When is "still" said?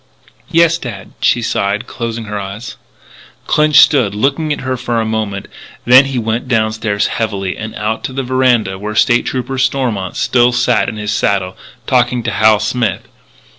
10.17-10.53